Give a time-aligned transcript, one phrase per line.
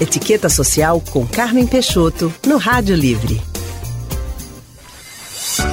[0.00, 3.40] Etiqueta Social com Carmen Peixoto, no Rádio Livre.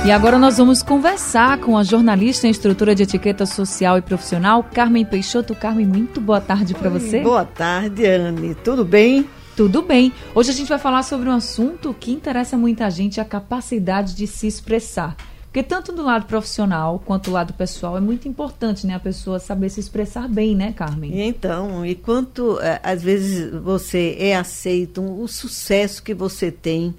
[0.06, 4.64] E agora nós vamos conversar com a jornalista em estrutura de etiqueta social e profissional,
[4.64, 5.56] Carmen Peixoto.
[5.56, 7.22] Carmen, muito boa tarde para você.
[7.22, 8.54] Boa tarde, Anne.
[8.54, 9.28] Tudo bem?
[9.58, 10.14] Tudo bem.
[10.36, 14.28] Hoje a gente vai falar sobre um assunto que interessa muita gente, a capacidade de
[14.28, 15.16] se expressar.
[15.52, 18.96] Porque tanto do lado profissional quanto do lado pessoal é muito importante, né?
[18.96, 21.28] A pessoa saber se expressar bem, né, Carmen?
[21.28, 26.96] Então, e quanto é, às vezes você é aceito, o sucesso que você tem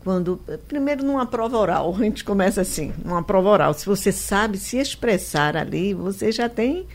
[0.00, 4.56] quando primeiro numa prova oral, a gente começa assim, numa prova oral, se você sabe
[4.56, 6.86] se expressar ali, você já tem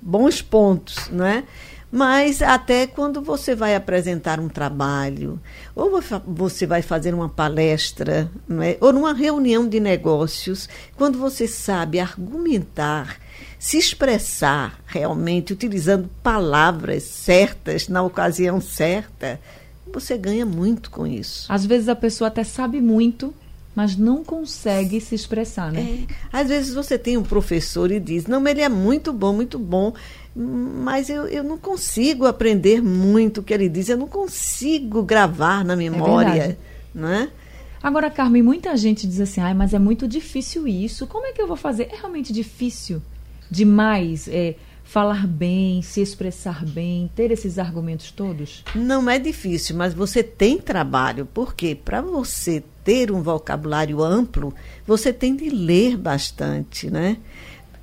[0.00, 1.44] bons pontos, não é?
[1.92, 5.38] Mas até quando você vai apresentar um trabalho,
[5.74, 8.30] ou você vai fazer uma palestra,
[8.62, 8.78] é?
[8.80, 13.18] ou numa reunião de negócios, quando você sabe argumentar,
[13.58, 19.38] se expressar realmente, utilizando palavras certas na ocasião certa,
[19.92, 21.52] você ganha muito com isso.
[21.52, 23.34] Às vezes a pessoa até sabe muito,
[23.74, 26.06] mas não consegue se expressar, né?
[26.08, 26.14] É.
[26.32, 29.94] Às vezes você tem um professor e diz, não, ele é muito bom, muito bom,
[30.34, 35.64] mas eu, eu não consigo aprender muito o que ele diz, eu não consigo gravar
[35.64, 36.56] na memória, é
[36.94, 37.30] né?
[37.82, 41.42] Agora, Carmen, muita gente diz assim, ah, mas é muito difícil isso, como é que
[41.42, 41.88] eu vou fazer?
[41.92, 43.02] É realmente difícil
[43.50, 48.64] demais é, falar bem, se expressar bem, ter esses argumentos todos?
[48.74, 54.54] Não é difícil, mas você tem trabalho, porque para você ter um vocabulário amplo,
[54.86, 57.16] você tem de ler bastante, né?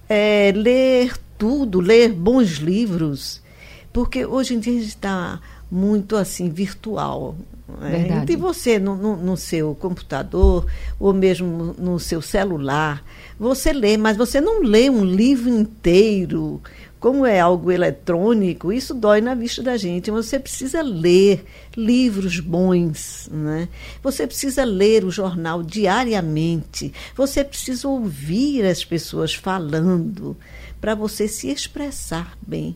[0.07, 3.41] É, ler tudo, ler bons livros,
[3.91, 5.39] porque hoje em dia a gente está
[5.71, 7.35] muito assim virtual.
[7.79, 8.25] Né?
[8.27, 10.65] E você no, no, no, seu computador
[10.99, 13.03] ou mesmo no seu celular,
[13.39, 16.61] você lê, mas você não lê um livro inteiro.
[16.99, 20.11] Como é algo eletrônico, isso dói na vista da gente.
[20.11, 21.45] Você precisa ler
[21.77, 23.69] livros bons, né?
[24.03, 26.91] Você precisa ler o jornal diariamente.
[27.15, 30.35] Você precisa ouvir as pessoas falando
[30.79, 32.75] para você se expressar bem.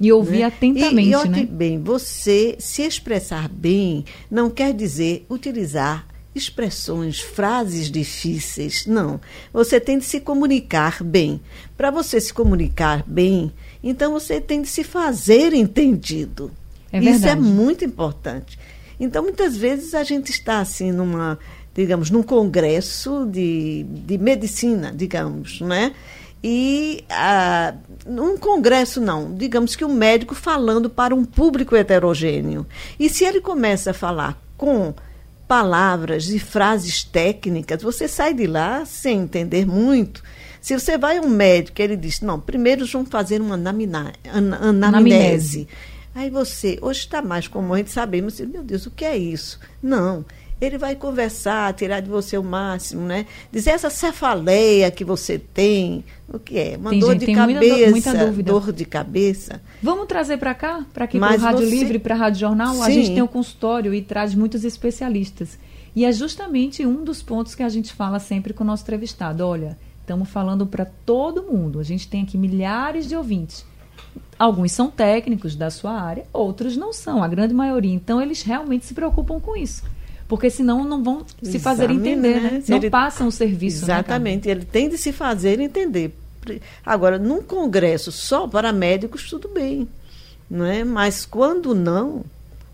[0.00, 0.44] E ouvir né?
[0.44, 1.46] atentamente, e, e, né?
[1.46, 8.86] Bem, você se expressar bem não quer dizer utilizar expressões, frases difíceis.
[8.86, 9.20] Não.
[9.52, 11.40] Você tem de se comunicar bem.
[11.76, 13.52] Para você se comunicar bem,
[13.82, 16.50] então você tem de se fazer entendido.
[16.92, 18.58] É Isso é muito importante.
[18.98, 21.38] Então, muitas vezes a gente está assim numa,
[21.74, 25.92] digamos, num congresso de, de medicina, digamos, não é?
[26.42, 27.74] E ah,
[28.06, 32.66] um congresso não, digamos que um médico falando para um público heterogêneo.
[32.98, 34.92] E se ele começa a falar com
[35.46, 40.22] palavras e frases técnicas, você sai de lá sem entender muito.
[40.60, 44.12] Se você vai a um médico e ele diz, não, primeiro vamos fazer uma anamina,
[44.24, 44.54] an,
[44.86, 45.68] anamnese.
[46.14, 49.16] Aí você, hoje está mais comum a gente saber, mas meu Deus, o que é
[49.16, 49.58] isso?
[49.82, 50.24] Não
[50.64, 53.26] ele vai conversar, tirar de você o máximo, né?
[53.50, 56.76] Dizer essa cefaleia que você tem, o que é?
[56.76, 58.52] Uma tem dor gente, de cabeça, muita, muita dúvida.
[58.52, 59.60] dor de cabeça.
[59.82, 61.74] Vamos trazer para cá, para aqui para o Rádio você...
[61.74, 62.82] Livre, para a Rádio Jornal, Sim.
[62.82, 65.58] a gente tem um consultório e traz muitos especialistas.
[65.96, 69.44] E é justamente um dos pontos que a gente fala sempre com o nosso entrevistado.
[69.44, 71.80] Olha, estamos falando para todo mundo.
[71.80, 73.66] A gente tem aqui milhares de ouvintes.
[74.38, 77.92] Alguns são técnicos da sua área, outros não são, a grande maioria.
[77.92, 79.82] Então, eles realmente se preocupam com isso
[80.32, 82.50] porque senão não vão se fazer entender, né?
[82.52, 82.62] né?
[82.66, 83.80] Não ele, passam o serviço.
[83.80, 86.16] Né, Exatamente, né, ele tem de se fazer entender.
[86.82, 89.86] Agora, num congresso só para médicos, tudo bem,
[90.48, 90.84] não é?
[90.84, 92.24] Mas quando não,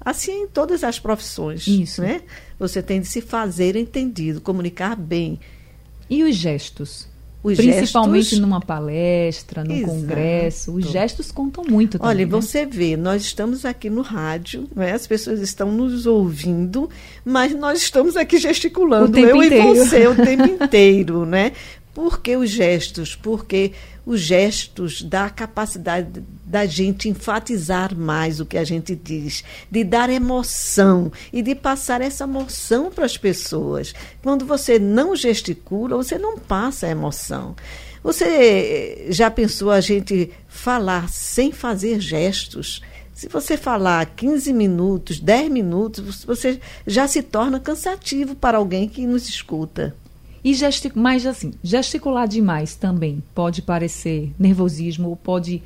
[0.00, 2.00] assim é em todas as profissões, Isso.
[2.00, 2.22] né?
[2.60, 5.40] Você tem de se fazer entendido, comunicar bem.
[6.08, 7.07] E os gestos?
[7.42, 9.92] Os Principalmente gestos, numa palestra, num exato.
[9.92, 12.08] congresso, os gestos contam muito também.
[12.08, 12.30] Olha, né?
[12.30, 14.92] você vê, nós estamos aqui no rádio, né?
[14.92, 16.90] as pessoas estão nos ouvindo,
[17.24, 19.76] mas nós estamos aqui gesticulando, eu inteiro.
[19.76, 21.52] e você, o tempo inteiro, né?
[21.98, 23.16] Por que os gestos?
[23.16, 23.72] Porque
[24.06, 29.82] os gestos dá a capacidade da gente enfatizar mais o que a gente diz, de
[29.82, 33.92] dar emoção e de passar essa emoção para as pessoas.
[34.22, 37.56] Quando você não gesticula, você não passa a emoção.
[38.00, 42.80] Você já pensou a gente falar sem fazer gestos?
[43.12, 49.04] Se você falar 15 minutos, 10 minutos, você já se torna cansativo para alguém que
[49.04, 49.96] nos escuta.
[50.42, 50.92] E gestic...
[50.94, 55.62] mas assim, gesticular demais também pode parecer nervosismo, ou pode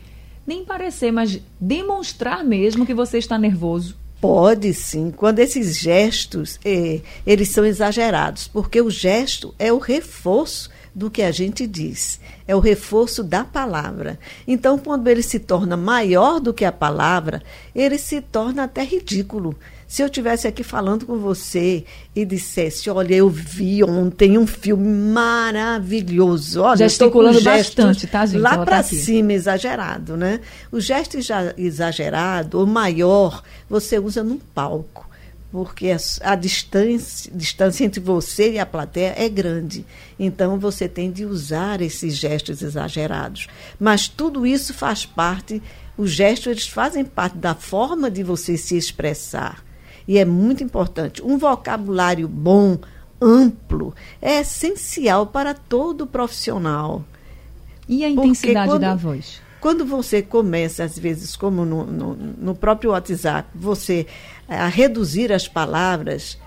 [0.47, 3.97] nem parecer, mas demonstrar mesmo que você está nervoso.
[4.21, 10.71] Pode sim, quando esses gestos eh, eles são exagerados, porque o gesto é o reforço
[10.95, 12.21] do que a gente diz.
[12.47, 14.19] É o reforço da palavra.
[14.47, 17.43] Então, quando ele se torna maior do que a palavra,
[17.75, 19.57] ele se torna até ridículo.
[19.93, 21.85] Se eu tivesse aqui falando com você
[22.17, 26.63] e dissesse, olha, eu vi ontem um filme maravilhoso.
[26.63, 28.41] Olha, Gesticulando bastante, tá, gente?
[28.41, 30.41] Lá para tá cima, exagerado, né?
[30.73, 31.19] O gesto
[31.59, 35.11] exagerado, ou maior, você usa num palco
[35.51, 39.85] porque a, a, distância, distância entre você e a plateia é grande.
[40.19, 43.47] Então você tem de usar esses gestos exagerados.
[43.79, 45.63] Mas tudo isso faz parte,
[45.99, 49.63] os gestos eles fazem parte da forma de você se expressar.
[50.07, 51.23] E é muito importante.
[51.23, 52.79] Um vocabulário bom,
[53.21, 57.05] amplo, é essencial para todo profissional.
[57.89, 59.41] E a intensidade quando, da voz?
[59.61, 64.07] Quando você começa, às vezes, como no, no, no próprio WhatsApp, você
[64.49, 66.39] eh, a reduzir as palavras,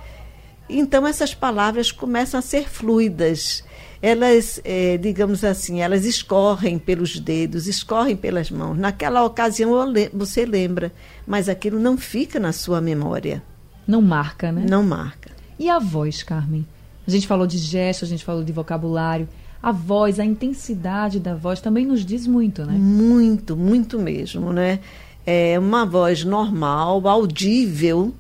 [0.70, 3.64] então essas palavras começam a ser fluidas.
[4.06, 8.78] Elas, é, digamos assim, elas escorrem pelos dedos, escorrem pelas mãos.
[8.78, 9.72] Naquela ocasião
[10.14, 10.92] você lembra,
[11.26, 13.42] mas aquilo não fica na sua memória.
[13.88, 14.66] Não marca, né?
[14.70, 15.32] Não marca.
[15.58, 16.66] E a voz, Carmen?
[17.08, 19.28] A gente falou de gesto, a gente falou de vocabulário
[19.66, 22.74] a voz, a intensidade da voz também nos diz muito, né?
[22.78, 24.80] Muito, muito mesmo, né?
[25.26, 28.14] É uma voz normal, audível,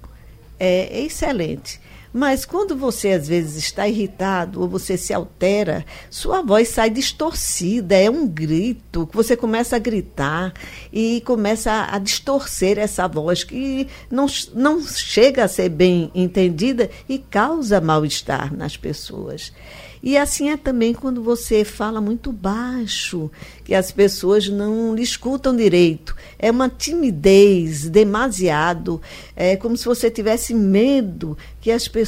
[0.59, 1.79] é excelente.
[2.17, 7.93] Mas quando você às vezes está irritado ou você se altera, sua voz sai distorcida,
[7.93, 10.53] é um grito, você começa a gritar
[10.93, 16.89] e começa a, a distorcer essa voz que não, não chega a ser bem entendida
[17.09, 19.51] e causa mal-estar nas pessoas.
[20.05, 23.31] E assim é também quando você fala muito baixo,
[23.63, 26.15] que as pessoas não lhe escutam direito.
[26.37, 29.01] É uma timidez demasiado,
[29.35, 32.04] é como se você tivesse medo que as pessoas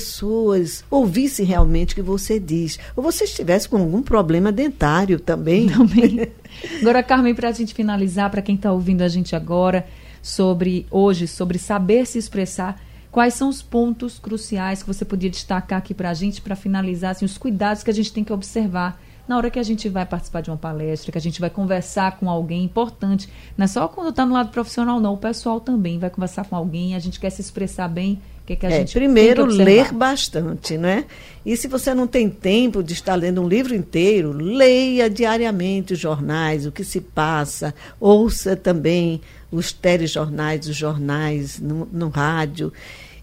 [0.89, 2.79] ouvissem realmente o que você diz.
[2.95, 5.67] Ou você estivesse com algum problema dentário também.
[5.67, 6.27] Também.
[6.81, 9.85] Agora, Carmen, para a gente finalizar, para quem está ouvindo a gente agora,
[10.21, 12.81] sobre hoje, sobre saber se expressar,
[13.17, 17.11] Quais são os pontos cruciais que você podia destacar aqui para a gente, para finalizar,
[17.11, 20.05] assim, os cuidados que a gente tem que observar na hora que a gente vai
[20.05, 23.27] participar de uma palestra, que a gente vai conversar com alguém importante.
[23.57, 25.15] Não é só quando está no lado profissional, não.
[25.15, 28.21] O pessoal também vai conversar com alguém, a gente quer se expressar bem.
[28.47, 31.03] Que, que a é, gente primeiro, ler bastante, né?
[31.45, 35.99] E se você não tem tempo de estar lendo um livro inteiro, leia diariamente os
[35.99, 39.19] jornais, o que se passa, ouça também
[39.51, 42.71] os telejornais, os jornais no, no rádio.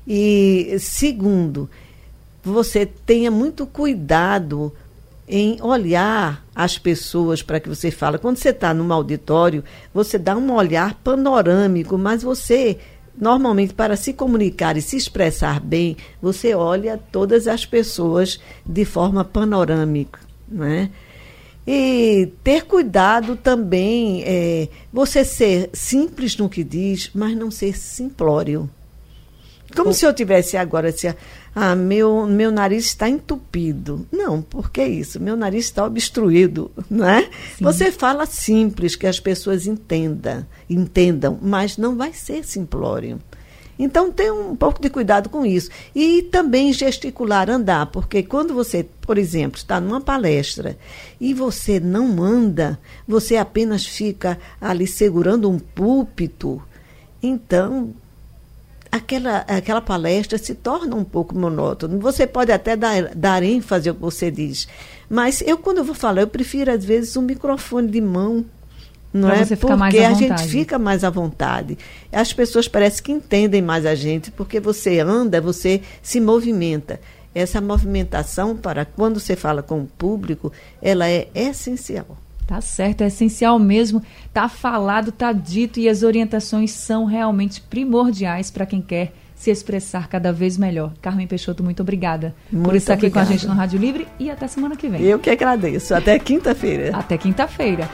[0.07, 1.71] E, segundo,
[2.43, 4.71] você tenha muito cuidado
[5.27, 8.19] em olhar as pessoas para que você fala.
[8.19, 12.79] Quando você está num auditório, você dá um olhar panorâmico, mas você
[13.19, 19.25] normalmente para se comunicar e se expressar bem, você olha todas as pessoas de forma
[19.25, 20.91] panorâmica, né?
[21.67, 28.69] E ter cuidado também, é, você ser simples no que diz, mas não ser simplório.
[29.75, 31.13] Como se eu tivesse agora assim,
[31.55, 34.07] ah, meu, meu nariz está entupido.
[34.13, 35.21] Não, por que isso?
[35.21, 37.23] Meu nariz está obstruído, não é?
[37.57, 37.65] Sim.
[37.65, 43.21] Você fala simples, que as pessoas entendam, entendam, mas não vai ser simplório.
[43.79, 45.69] Então, tenha um pouco de cuidado com isso.
[45.95, 50.79] E também gesticular, andar, porque quando você, por exemplo, está numa palestra
[51.21, 56.63] e você não anda, você apenas fica ali segurando um púlpito,
[57.21, 57.93] então
[58.95, 61.99] aquela, aquela palestra se torna um pouco monótona.
[61.99, 64.69] Você pode até dar, dar ênfase ao que você diz,
[65.09, 68.45] mas eu, quando eu vou falar, eu prefiro, às vezes, um microfone de mão.
[69.13, 69.57] Não pra é?
[69.57, 71.79] Porque a gente fica mais à vontade.
[72.11, 77.01] As pessoas parecem que entendem mais a gente, porque você anda, você se movimenta.
[77.35, 82.17] Essa movimentação, para quando você fala com o público, ela é essencial.
[82.47, 84.03] Tá certo, é essencial mesmo.
[84.33, 90.09] Tá falado, tá dito e as orientações são realmente primordiais para quem quer se expressar
[90.09, 90.93] cada vez melhor.
[91.03, 93.07] Carmen Peixoto, muito obrigada muito por estar obrigada.
[93.23, 95.03] aqui com a gente no Rádio Livre e até semana que vem.
[95.03, 95.95] Eu que agradeço.
[95.95, 96.97] Até quinta-feira.
[96.97, 97.89] Até quinta-feira.